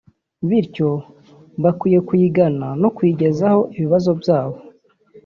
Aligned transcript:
bityo 0.47 0.89
bakwiye 1.63 1.99
kuyigana 2.07 2.67
no 2.81 2.89
kuyigezaho 2.95 3.61
ibibazo 3.77 4.11
byabo 4.21 4.57